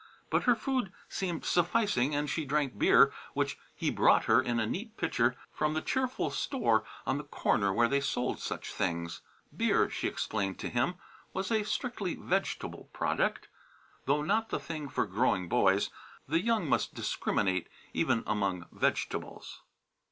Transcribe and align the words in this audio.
But 0.31 0.45
her 0.45 0.55
food 0.55 0.91
seemed 1.07 1.45
sufficing 1.45 2.15
and 2.15 2.27
she 2.27 2.43
drank 2.43 2.75
beer 2.79 3.13
which 3.35 3.59
he 3.75 3.91
brought 3.91 4.23
her 4.23 4.41
in 4.41 4.59
a 4.59 4.65
neat 4.65 4.97
pitcher 4.97 5.35
from 5.53 5.75
the 5.75 5.81
cheerful 5.83 6.31
store 6.31 6.83
on 7.05 7.19
the 7.19 7.23
corner 7.23 7.71
where 7.71 7.87
they 7.87 8.01
sold 8.01 8.39
such 8.39 8.73
things. 8.73 9.21
Beer, 9.55 9.91
she 9.91 10.07
explained 10.07 10.57
to 10.57 10.69
him, 10.69 10.95
was 11.33 11.51
a 11.51 11.61
strictly 11.61 12.15
vegetable 12.15 12.89
product, 12.93 13.47
though 14.05 14.23
not 14.23 14.49
the 14.49 14.59
thing 14.59 14.89
for 14.89 15.05
growing 15.05 15.47
boys. 15.47 15.91
The 16.27 16.41
young 16.41 16.67
must 16.67 16.95
discriminate, 16.95 17.69
even 17.93 18.23
among 18.25 18.65
vegetables. 18.71 19.61